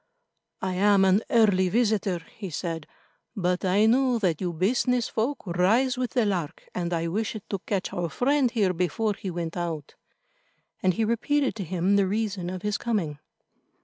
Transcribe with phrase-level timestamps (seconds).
[0.63, 2.87] "I am an early visitor," he said,
[3.35, 7.59] "but I knew that you business folk rise with the lark, and I wished to
[7.67, 9.93] catch our friend here before he went out,"
[10.81, 13.19] and he repeated to him the reason of his coming.